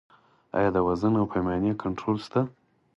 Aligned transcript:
آیا 0.57 0.69
د 0.73 0.77
وزن 0.87 1.13
او 1.19 1.25
پیمانې 1.33 1.71
کنټرول 1.83 2.17
شته؟ 2.25 2.41